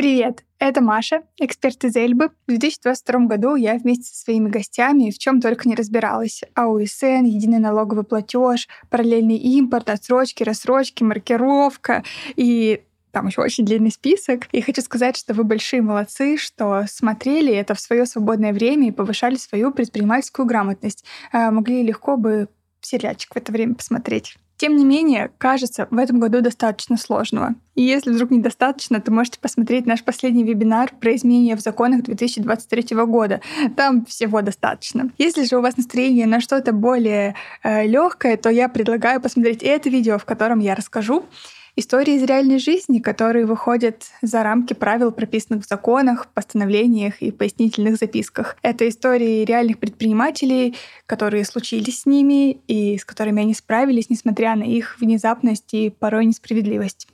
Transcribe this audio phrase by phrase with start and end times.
[0.00, 2.30] Привет, это Маша, эксперт из Эльбы.
[2.46, 6.40] В 2022 году я вместе со своими гостями в чем только не разбиралась.
[6.54, 12.02] АУСН, единый налоговый платеж, параллельный импорт, отсрочки, рассрочки, маркировка
[12.34, 14.46] и там еще очень длинный список.
[14.52, 18.92] И хочу сказать, что вы большие молодцы, что смотрели это в свое свободное время и
[18.92, 21.04] повышали свою предпринимательскую грамотность.
[21.30, 22.48] А, могли легко бы
[22.80, 24.38] сериальчик в это время посмотреть.
[24.60, 27.54] Тем не менее, кажется, в этом году достаточно сложного.
[27.76, 32.94] И если вдруг недостаточно, то можете посмотреть наш последний вебинар про изменения в законах 2023
[33.06, 33.40] года.
[33.74, 35.12] Там всего достаточно.
[35.16, 39.88] Если же у вас настроение на что-то более э, легкое, то я предлагаю посмотреть это
[39.88, 41.24] видео, в котором я расскажу,
[41.80, 47.96] Истории из реальной жизни, которые выходят за рамки правил, прописанных в законах, постановлениях и пояснительных
[47.96, 48.58] записках.
[48.60, 54.64] Это истории реальных предпринимателей, которые случились с ними и с которыми они справились, несмотря на
[54.64, 57.08] их внезапность и порой несправедливость.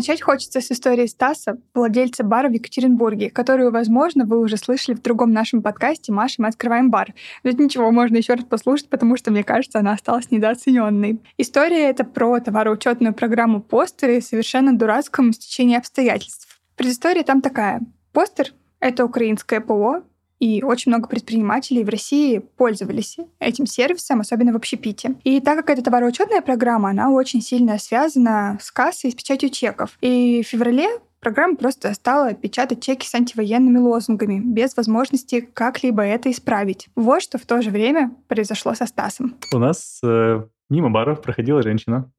[0.00, 5.02] Начать хочется с истории Стаса, владельца бара в Екатеринбурге, которую, возможно, вы уже слышали в
[5.02, 7.12] другом нашем подкасте «Маша, мы открываем бар».
[7.42, 11.20] Это ничего, можно еще раз послушать, потому что, мне кажется, она осталась недооцененной.
[11.36, 16.48] История это про товароучетную программу «Постер» и совершенно дурацком стечении обстоятельств.
[16.76, 17.82] Предыстория там такая.
[18.14, 20.02] «Постер»— это украинское ПО,
[20.40, 25.14] и очень много предпринимателей в России пользовались этим сервисом, особенно в общепите.
[25.22, 29.50] И так как это товароучетная программа, она очень сильно связана с кассой и с печатью
[29.50, 29.96] чеков.
[30.00, 30.88] И в феврале
[31.20, 36.88] программа просто стала печатать чеки с антивоенными лозунгами, без возможности как-либо это исправить.
[36.96, 39.36] Вот что в то же время произошло со Стасом.
[39.52, 42.10] У нас э, мимо баров проходила женщина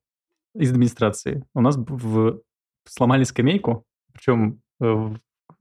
[0.53, 1.44] из администрации.
[1.56, 2.39] У нас в...
[2.85, 5.09] сломали скамейку, причем э,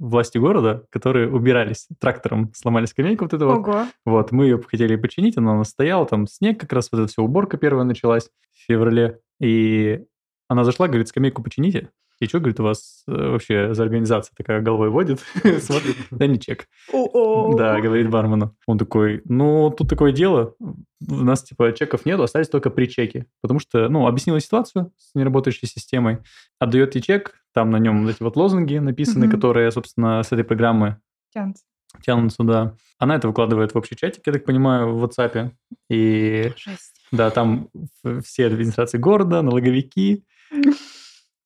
[0.00, 3.58] власти города, которые убирались трактором, сломали скамейку вот эту вот.
[3.58, 3.84] Ого.
[4.04, 7.08] Вот, мы ее хотели починить, она у нас стояла, там снег как раз, вот эта
[7.08, 9.20] вся уборка первая началась в феврале.
[9.40, 10.04] И
[10.48, 11.90] она зашла, говорит, скамейку почините.
[12.20, 15.20] И что, говорит, у вас э, вообще за организация такая головой водит?
[15.60, 16.66] Смотрит, да не чек.
[16.92, 18.54] Да, говорит бармену.
[18.66, 23.26] Он такой, ну, тут такое дело, у нас, типа, чеков нет, остались только при чеке.
[23.40, 26.18] Потому что, ну, объяснила ситуацию с неработающей системой,
[26.58, 30.98] отдает ей чек, там на нем эти вот лозунги написаны, которые, собственно, с этой программы
[31.32, 31.64] тянутся.
[32.02, 32.76] Тянутся, да.
[32.98, 35.52] Она это выкладывает в общий чатик, я так понимаю, в WhatsApp.
[35.88, 37.00] И Жесть.
[37.10, 37.68] да, там
[38.22, 40.24] все администрации города, налоговики.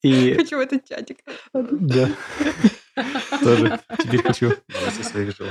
[0.04, 0.34] И...
[0.34, 1.18] Хочу в этот чатик.
[1.54, 2.08] Да.
[3.42, 4.52] Тоже теперь хочу.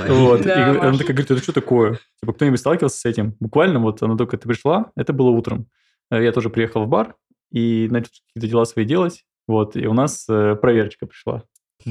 [0.08, 0.46] Вот.
[0.46, 2.00] И она такая говорит, это что такое?
[2.22, 3.36] Типа, кто-нибудь сталкивался с этим?
[3.40, 5.66] Буквально вот она только ты пришла, это было утром.
[6.12, 7.16] Я тоже приехал в бар
[7.52, 9.26] и начал какие-то дела свои делать.
[9.48, 11.44] Вот, и у нас э, проверочка пришла.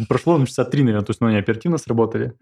[0.08, 2.32] Прошло ну, часа три, наверное, то есть ну, они оперативно сработали.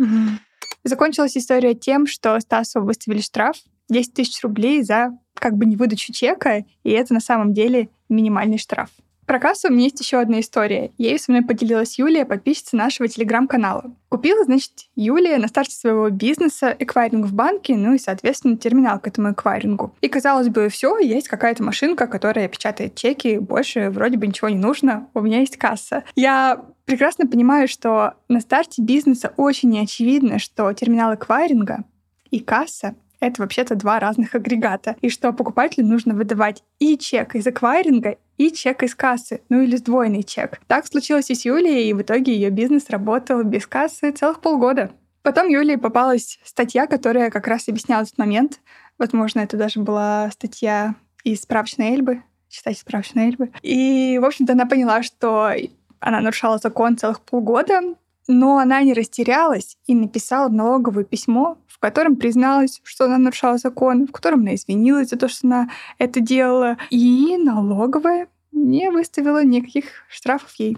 [0.84, 3.56] Закончилась история тем, что Стасу выставили штраф
[3.88, 8.58] 10 тысяч рублей за как бы не выдачу чека, и это на самом деле минимальный
[8.58, 8.90] штраф.
[9.30, 10.90] Про кассу у меня есть еще одна история.
[10.98, 13.94] Ею со мной поделилась Юлия, подписчица нашего телеграм-канала.
[14.08, 19.06] Купила, значит, Юлия на старте своего бизнеса эквайринг в банке, ну и, соответственно, терминал к
[19.06, 19.94] этому эквайрингу.
[20.00, 24.58] И, казалось бы, все, есть какая-то машинка, которая печатает чеки, больше вроде бы ничего не
[24.58, 26.02] нужно, у меня есть касса.
[26.16, 31.84] Я прекрасно понимаю, что на старте бизнеса очень неочевидно, что терминал эквайринга
[32.32, 34.96] и касса это вообще-то два разных агрегата.
[35.00, 39.76] И что покупателю нужно выдавать и чек из эквайринга, и чек из кассы, ну или
[39.76, 40.60] сдвоенный чек.
[40.66, 44.90] Так случилось и с Юлией, и в итоге ее бизнес работал без кассы целых полгода.
[45.22, 48.60] Потом Юлии попалась статья, которая как раз объясняла этот момент.
[48.98, 50.94] Возможно, это даже была статья
[51.24, 52.22] из справочной Эльбы.
[52.48, 53.50] Читайте справочной Эльбы.
[53.60, 55.52] И, в общем-то, она поняла, что
[56.00, 57.80] она нарушала закон целых полгода,
[58.26, 64.06] но она не растерялась и написала налоговое письмо, в котором призналась, что она нарушала закон,
[64.06, 66.76] в котором она извинилась за то, что она это делала.
[66.90, 70.76] И налоговая не выставила никаких штрафов ей.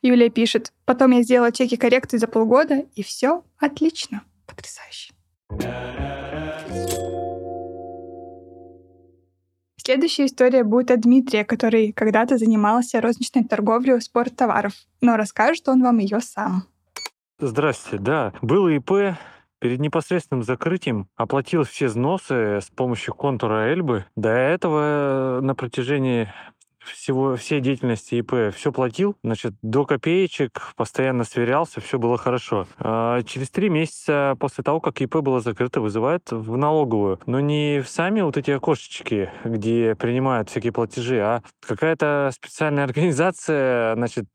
[0.00, 4.22] Юлия пишет, потом я сделала чеки коррекции за полгода, и все отлично.
[4.46, 5.12] Потрясающе.
[9.76, 14.72] Следующая история будет от Дмитрия, который когда-то занимался розничной торговлей спорттоваров,
[15.02, 16.64] но расскажет он вам ее сам.
[17.38, 18.32] Здравствуйте, да.
[18.40, 19.18] Было ИП,
[19.60, 24.04] перед непосредственным закрытием оплатил все взносы с помощью контура Эльбы.
[24.16, 26.28] До этого на протяжении
[26.88, 32.66] всего, всей деятельности ИП все платил, значит, до копеечек, постоянно сверялся, все было хорошо.
[32.78, 37.20] А через три месяца после того, как ИП было закрыто, вызывают в налоговую.
[37.26, 43.94] Но не в сами вот эти окошечки, где принимают всякие платежи, а какая-то специальная организация,
[43.94, 44.26] значит,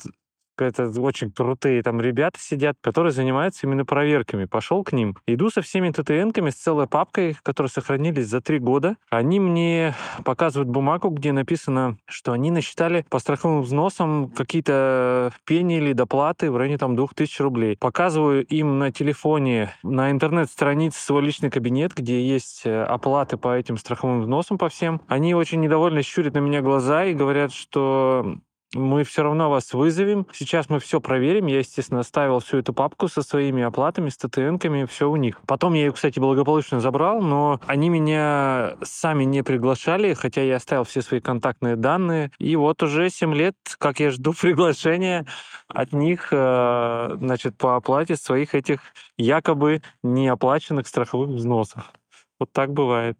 [0.58, 4.46] это очень крутые там ребята сидят, которые занимаются именно проверками.
[4.46, 8.96] Пошел к ним, иду со всеми ТТНками, с целой папкой, которые сохранились за три года.
[9.10, 15.94] Они мне показывают бумагу, где написано, что они насчитали по страховым взносам какие-то пени или
[15.94, 17.78] доплаты в районе там 2000 рублей.
[17.80, 23.78] Показываю им на телефоне, на интернет-странице свой личный кабинет, где есть э, оплаты по этим
[23.78, 25.02] страховым взносам по всем.
[25.08, 28.38] Они очень недовольно щурят на меня глаза и говорят, что
[28.74, 30.28] мы все равно вас вызовем.
[30.34, 31.48] Сейчас мы все проверим.
[31.48, 35.40] Я, естественно, оставил всю эту папку со своими оплатами, с ТТНками, все у них.
[35.48, 40.84] Потом я ее, кстати, благополучно забрал, но они меня сами не приглашали, хотя я оставил
[40.84, 42.32] все свои контактные данные.
[42.40, 45.26] И вот уже 7 лет, как я жду приглашения
[45.68, 48.80] от них, э, значит, по оплате своих этих
[49.18, 51.92] якобы неоплаченных страховых взносов.
[52.40, 53.18] Вот так бывает.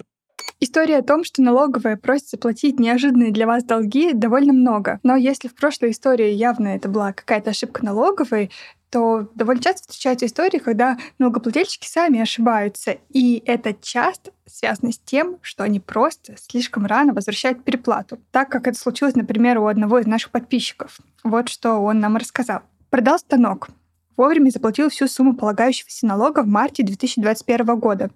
[0.74, 5.00] История о том, что налоговая просит заплатить неожиданные для вас долги, довольно много.
[5.04, 8.50] Но если в прошлой истории явно это была какая-то ошибка налоговой,
[8.90, 12.98] то довольно часто встречаются истории, когда налогоплательщики сами ошибаются.
[13.10, 18.18] И это часто связано с тем, что они просто слишком рано возвращают переплату.
[18.32, 20.98] Так как это случилось, например, у одного из наших подписчиков.
[21.24, 22.62] Вот что он нам рассказал.
[22.90, 23.70] Продал станок
[24.18, 28.12] вовремя заплатил всю сумму полагающегося налога в марте 2021 года.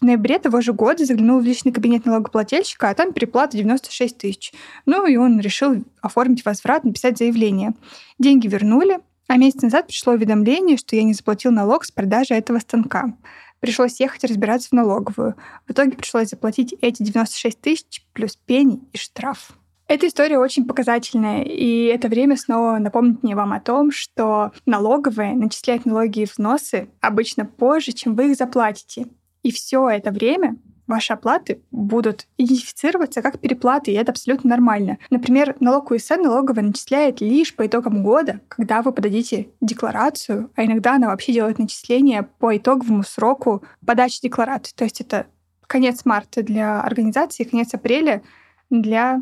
[0.00, 4.52] В ноябре того же года заглянул в личный кабинет налогоплательщика, а там переплата 96 тысяч.
[4.86, 7.74] Ну и он решил оформить возврат, написать заявление.
[8.18, 12.58] Деньги вернули, а месяц назад пришло уведомление, что я не заплатил налог с продажи этого
[12.58, 13.14] станка.
[13.60, 15.36] Пришлось ехать разбираться в налоговую.
[15.68, 19.52] В итоге пришлось заплатить эти 96 тысяч плюс пени и штраф.
[19.92, 25.34] Эта история очень показательная, и это время снова напомнит мне вам о том, что налоговые
[25.34, 29.08] начисляют налоги и взносы обычно позже, чем вы их заплатите.
[29.42, 30.56] И все это время
[30.86, 34.96] ваши оплаты будут идентифицироваться как переплаты, и это абсолютно нормально.
[35.10, 40.94] Например, налог УСН налоговая начисляет лишь по итогам года, когда вы подадите декларацию, а иногда
[40.94, 44.74] она вообще делает начисление по итоговому сроку подачи декларации.
[44.74, 45.26] То есть это
[45.66, 48.22] конец марта для организации, конец апреля
[48.70, 49.20] для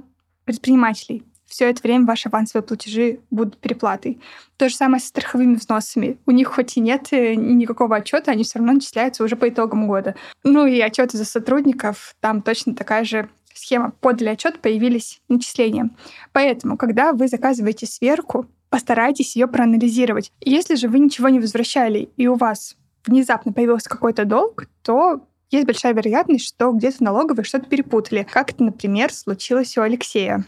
[0.52, 1.22] предпринимателей.
[1.46, 4.20] Все это время ваши авансовые платежи будут переплатой.
[4.56, 6.16] То же самое со страховыми взносами.
[6.24, 9.88] У них хоть и нет э, никакого отчета, они все равно начисляются уже по итогам
[9.88, 10.14] года.
[10.44, 13.92] Ну и отчеты за сотрудников, там точно такая же схема.
[14.00, 15.90] Подали отчет, появились начисления.
[16.32, 20.32] Поэтому, когда вы заказываете сверку, постарайтесь ее проанализировать.
[20.40, 25.66] Если же вы ничего не возвращали, и у вас внезапно появился какой-то долг, то есть
[25.66, 28.22] большая вероятность, что где-то налоговые что-то перепутали.
[28.22, 30.44] Как это, например, случилось у Алексея.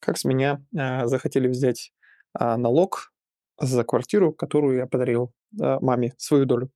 [0.00, 1.92] Как с меня э, захотели взять
[2.38, 3.12] э, налог
[3.60, 6.70] за квартиру, которую я подарил э, маме, свою долю.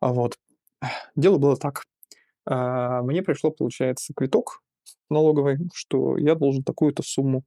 [0.00, 0.38] Вот.
[1.14, 1.84] Дело было так.
[2.48, 4.62] Э, мне пришло, получается, квиток
[5.10, 7.44] налоговый, что я должен такую-то сумму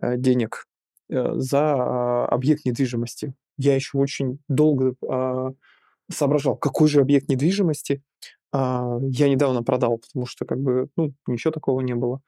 [0.00, 0.66] э, денег
[1.10, 3.34] э, за э, объект недвижимости.
[3.58, 5.50] Я еще очень долго э,
[6.10, 8.02] соображал, какой же объект недвижимости
[8.52, 12.20] а, я недавно продал, потому что как бы, ну, ничего такого не было.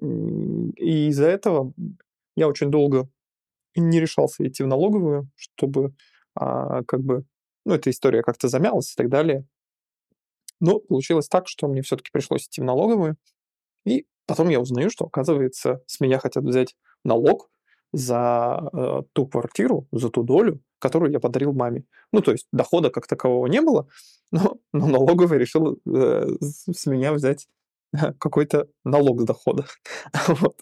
[0.00, 1.72] И из-за этого
[2.36, 3.08] я очень долго
[3.76, 5.94] не решался идти в налоговую, чтобы
[6.34, 7.24] а, как бы,
[7.64, 9.46] ну, эта история как-то замялась и так далее.
[10.58, 13.16] Но получилось так, что мне все-таки пришлось идти в налоговую.
[13.84, 16.74] И потом я узнаю, что, оказывается, с меня хотят взять
[17.04, 17.50] налог
[17.92, 21.84] за э, ту квартиру, за ту долю, которую я подарил маме.
[22.12, 23.86] Ну, то есть дохода как такового не было,
[24.32, 27.48] но, но налоговый решил э, с меня взять
[28.18, 29.66] какой-то налог с дохода.
[30.28, 30.56] вот.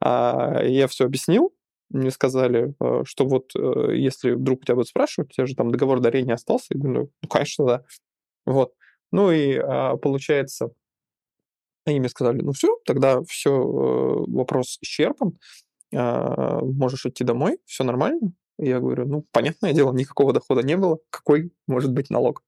[0.00, 1.52] а, я все объяснил,
[1.90, 5.70] мне сказали, э, что вот э, если вдруг тебя будут спрашивать, у тебя же там
[5.70, 7.84] договор дарения остался, я говорю, ну, ну конечно, да.
[8.44, 8.74] Вот.
[9.10, 10.70] Ну и а, получается,
[11.86, 15.38] они мне сказали, ну все, тогда все, э, вопрос исчерпан,
[15.92, 18.32] можешь идти домой, все нормально.
[18.58, 22.42] Я говорю, ну, понятное дело, никакого дохода не было, какой может быть налог?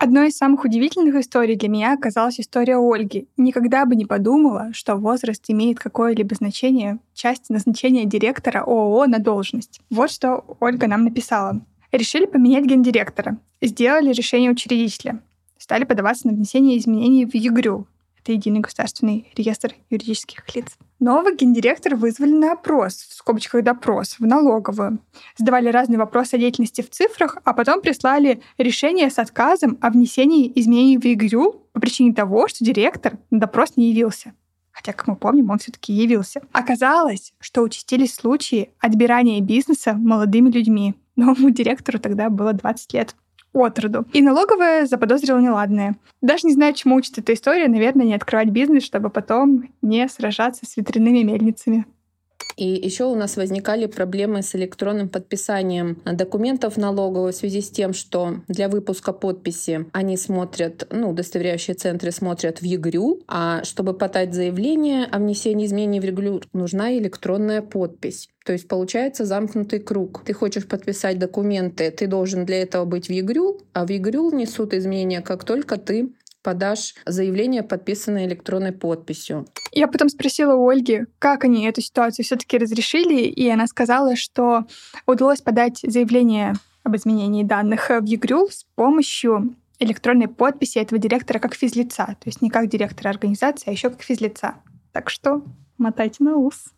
[0.00, 3.26] Одной из самых удивительных историй для меня оказалась история Ольги.
[3.36, 9.18] Никогда бы не подумала, что возраст имеет какое-либо значение в части назначения директора ООО на
[9.18, 9.80] должность.
[9.90, 11.60] Вот что Ольга нам написала.
[11.90, 13.38] Решили поменять гендиректора.
[13.60, 15.20] Сделали решение учредителя.
[15.56, 17.86] Стали подаваться на внесение изменений в ЕГРЮ,
[18.28, 20.76] это Единый государственный реестр юридических лиц.
[21.00, 24.98] Новый гендиректор вызвали на опрос, в скобочках допрос, в налоговую.
[25.36, 30.52] Задавали разные вопросы о деятельности в цифрах, а потом прислали решение с отказом о внесении
[30.56, 34.34] изменений в ЕГРЮ по причине того, что директор на допрос не явился.
[34.70, 36.42] Хотя, как мы помним, он все-таки явился.
[36.52, 40.94] Оказалось, что участились случаи отбирания бизнеса молодыми людьми.
[41.16, 43.16] Новому директору тогда было 20 лет.
[43.52, 44.06] Отроду.
[44.12, 45.96] И налоговая заподозрила неладное.
[46.20, 47.68] Даже не знаю, чему учит эта история.
[47.68, 51.86] Наверное, не открывать бизнес, чтобы потом не сражаться с ветряными мельницами.
[52.58, 57.92] И еще у нас возникали проблемы с электронным подписанием документов налоговой в связи с тем,
[57.92, 64.34] что для выпуска подписи они смотрят, ну, удостоверяющие центры смотрят в ЕГРЮ, а чтобы подать
[64.34, 68.28] заявление о внесении изменений в ЕГРЮ, нужна электронная подпись.
[68.44, 70.22] То есть получается замкнутый круг.
[70.24, 74.74] Ты хочешь подписать документы, ты должен для этого быть в ЕГРЮ, а в ЕГРЮ внесут
[74.74, 76.10] изменения, как только ты
[76.42, 79.46] подашь заявление, подписанное электронной подписью.
[79.72, 84.66] Я потом спросила у Ольги, как они эту ситуацию все-таки разрешили, и она сказала, что
[85.06, 86.54] удалось подать заявление
[86.84, 92.42] об изменении данных в ЕГРЮЛ с помощью электронной подписи этого директора как физлица, то есть
[92.42, 94.54] не как директора организации, а еще как физлица.
[94.92, 95.42] Так что
[95.76, 96.72] мотайте на ус,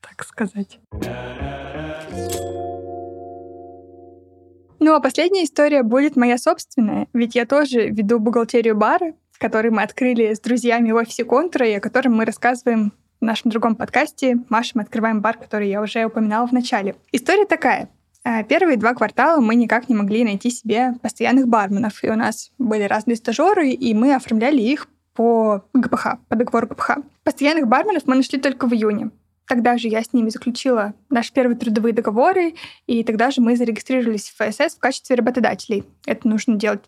[0.00, 0.78] так сказать.
[4.84, 9.82] Ну а последняя история будет моя собственная, ведь я тоже веду бухгалтерию бара, который мы
[9.82, 14.38] открыли с друзьями в офисе Контура, и о котором мы рассказываем в нашем другом подкасте
[14.48, 16.96] «Маша, мы открываем бар», который я уже упоминала в начале.
[17.12, 17.90] История такая.
[18.24, 22.50] А, первые два квартала мы никак не могли найти себе постоянных барменов, и у нас
[22.58, 26.96] были разные стажеры, и мы оформляли их по ГПХ, по договору ГПХ.
[27.22, 29.12] Постоянных барменов мы нашли только в июне.
[29.46, 32.54] Тогда же я с ними заключила наши первые трудовые договоры,
[32.86, 35.84] и тогда же мы зарегистрировались в ФСС в качестве работодателей.
[36.06, 36.82] Это нужно делать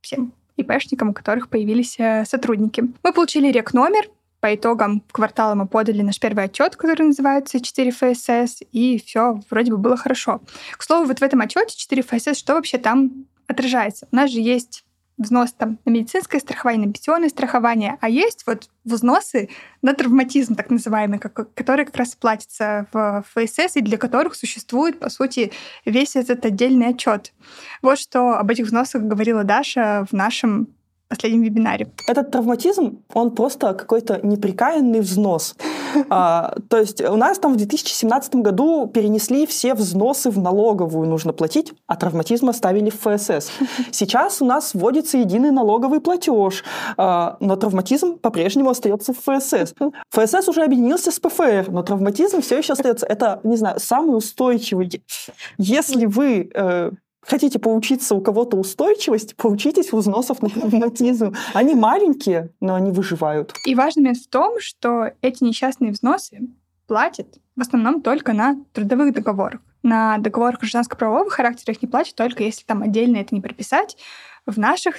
[0.00, 2.84] всем ИПшникам, у которых появились э, сотрудники.
[3.02, 4.08] Мы получили рек-номер,
[4.40, 9.70] по итогам квартала мы подали наш первый отчет, который называется 4 ФСС, и все вроде
[9.70, 10.40] бы было хорошо.
[10.76, 14.08] К слову, вот в этом отчете 4 ФСС, что вообще там отражается?
[14.10, 14.84] У нас же есть
[15.20, 19.50] взнос там на медицинское страхование, на пенсионное страхование, а есть вот взносы
[19.82, 24.98] на травматизм, так называемый, как, которые как раз платятся в ФСС и для которых существует,
[24.98, 25.52] по сути,
[25.84, 27.32] весь этот отдельный отчет.
[27.82, 30.68] Вот что об этих взносах говорила Даша в нашем
[31.10, 31.88] последнем вебинаре.
[32.06, 35.56] Этот травматизм, он просто какой-то неприкаянный взнос.
[36.08, 41.32] А, то есть у нас там в 2017 году перенесли все взносы в налоговую нужно
[41.32, 43.50] платить, а травматизм оставили в ФСС.
[43.90, 46.62] Сейчас у нас вводится единый налоговый платеж,
[46.96, 49.74] а, но травматизм по-прежнему остается в ФСС.
[50.10, 53.06] ФСС уже объединился с ПФР, но травматизм все еще остается.
[53.06, 55.02] Это, не знаю, самый устойчивый.
[55.58, 61.34] Если вы э, хотите поучиться у кого-то устойчивости, поучитесь у взносов на травматизм.
[61.54, 63.54] Они маленькие, но они выживают.
[63.66, 66.40] И важный момент в том, что эти несчастные взносы
[66.86, 69.60] платят в основном только на трудовых договорах.
[69.82, 73.96] На договорах гражданско-правового характера их не платят только если там отдельно это не прописать.
[74.46, 74.96] В наших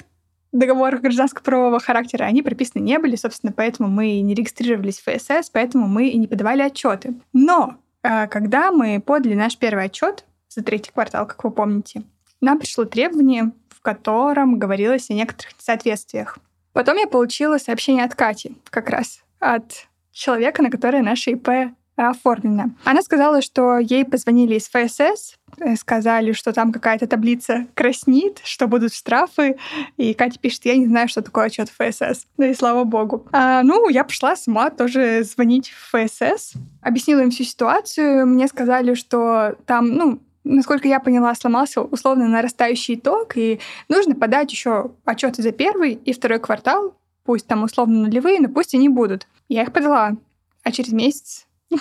[0.52, 5.88] договорах гражданско-правового характера они прописаны не были, собственно, поэтому мы не регистрировались в ФСС, поэтому
[5.88, 7.14] мы и не подавали отчеты.
[7.32, 12.02] Но э, когда мы подали наш первый отчет за третий квартал, как вы помните,
[12.42, 16.38] нам пришло требование, в котором говорилось о некоторых несоответствиях.
[16.72, 21.48] Потом я получила сообщение от Кати, как раз от человека, на которое наше ИП
[21.96, 22.70] оформлено.
[22.84, 28.66] Она сказала, что ей позвонили из ФСС, э, сказали, что там какая-то таблица краснит, что
[28.66, 29.56] будут штрафы.
[29.98, 32.26] И Катя пишет, я не знаю, что такое отчет ФСС.
[32.38, 33.26] Ну и слава богу.
[33.32, 36.54] А, ну, я пошла сама тоже звонить в ФСС.
[36.80, 38.26] Объяснила им всю ситуацию.
[38.26, 44.52] Мне сказали, что там, ну, насколько я поняла, сломался условно нарастающий итог, и нужно подать
[44.52, 49.26] еще отчеты за первый и второй квартал, пусть там условно нулевые, но пусть они будут.
[49.48, 50.16] Я их подала,
[50.62, 51.46] а через месяц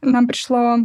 [0.00, 0.78] нам пришло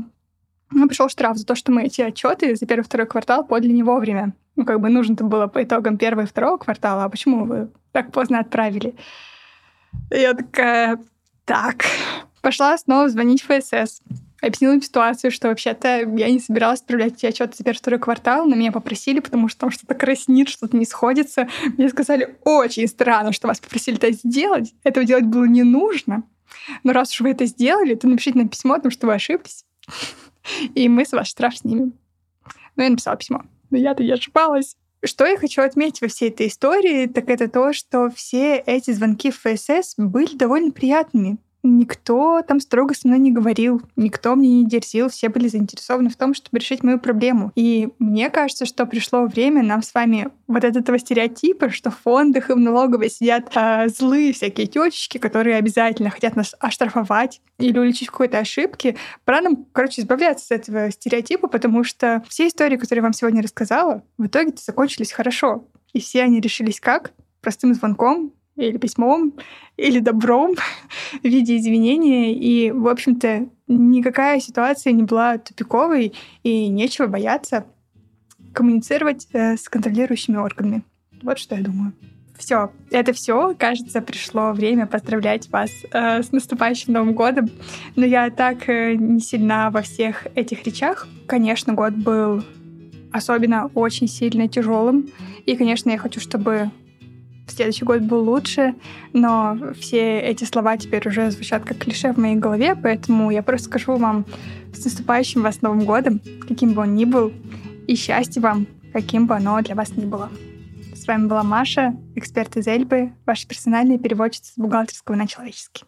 [0.73, 3.83] нам пришел штраф за то, что мы эти отчеты за первый второй квартал подали не
[3.83, 4.33] вовремя.
[4.55, 8.11] Ну, как бы нужно-то было по итогам первого и второго квартала, а почему вы так
[8.11, 8.95] поздно отправили?
[10.09, 10.97] Я такая,
[11.45, 11.83] так,
[12.41, 14.01] пошла снова звонить в ФСС
[14.41, 18.55] объяснила им ситуацию, что вообще-то я не собиралась отправлять отчеты за первый второй квартал, но
[18.55, 21.47] меня попросили, потому что там что-то краснит, что-то не сходится.
[21.77, 24.73] Мне сказали, очень странно, что вас попросили это сделать.
[24.83, 26.23] Этого делать было не нужно.
[26.83, 29.65] Но раз уж вы это сделали, то напишите нам письмо о том, что вы ошиблись.
[30.75, 31.93] И мы с вас штраф снимем.
[32.75, 33.43] Ну, я написала письмо.
[33.69, 34.75] Но я-то не ошибалась.
[35.03, 39.31] Что я хочу отметить во всей этой истории, так это то, что все эти звонки
[39.31, 41.37] в ФСС были довольно приятными.
[41.63, 46.15] Никто там строго со мной не говорил, никто мне не дерзил, все были заинтересованы в
[46.15, 47.51] том, чтобы решить мою проблему.
[47.55, 51.99] И мне кажется, что пришло время нам с вами вот от этого стереотипа, что в
[51.99, 57.77] фондах и в налоговой сидят э, злые всякие тетечки, которые обязательно хотят нас оштрафовать или
[57.77, 58.97] уличить в какой-то ошибке.
[59.23, 63.43] Пора нам, короче, избавляться с этого стереотипа, потому что все истории, которые я вам сегодня
[63.43, 65.67] рассказала, в итоге закончились хорошо.
[65.93, 67.11] И все они решились как?
[67.41, 69.33] Простым звонком, или письмом,
[69.77, 70.55] или добром
[71.21, 72.33] в виде извинения.
[72.33, 77.65] И, в общем-то, никакая ситуация не была тупиковой, и нечего бояться.
[78.53, 80.83] коммуницировать э, с контролирующими органами.
[81.23, 81.93] Вот что я думаю.
[82.37, 83.53] Все, это все.
[83.57, 87.49] Кажется, пришло время поздравлять вас э, с наступающим Новым годом.
[87.95, 91.07] Но я так э, не сильна во всех этих речах.
[91.27, 92.43] Конечно, год был
[93.11, 95.07] особенно очень сильно тяжелым.
[95.45, 96.71] И, конечно, я хочу, чтобы
[97.51, 98.75] следующий год был лучше,
[99.13, 103.67] но все эти слова теперь уже звучат как клише в моей голове, поэтому я просто
[103.67, 104.25] скажу вам
[104.73, 107.31] с наступающим вас Новым годом, каким бы он ни был,
[107.87, 110.29] и счастья вам, каким бы оно для вас ни было.
[110.95, 115.83] С вами была Маша, эксперт из Эльбы, ваша персональная переводчица с бухгалтерского на человеческий.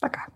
[0.00, 0.26] Пока.